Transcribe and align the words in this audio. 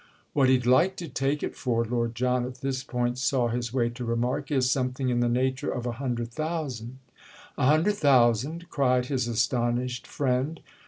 "What 0.33 0.49
he'd 0.49 0.65
like 0.65 0.95
to 0.95 1.07
take 1.07 1.43
it 1.43 1.55
for," 1.55 1.85
Lord 1.85 2.15
John 2.15 2.43
at 2.43 2.61
this 2.61 2.83
point 2.83 3.19
saw 3.19 3.49
his 3.49 3.71
way 3.71 3.89
to 3.91 4.03
remark, 4.03 4.49
"is 4.49 4.67
something 4.71 5.09
in 5.09 5.19
the 5.19 5.29
nature 5.29 5.69
of 5.69 5.85
a 5.85 5.91
Hundred 5.91 6.31
Thousand." 6.31 6.97
"A 7.55 7.67
Hundred 7.67 7.97
Thousand?" 7.97 8.67
cried 8.71 9.05
his 9.05 9.27
astonished 9.27 10.07
friend. 10.07 10.59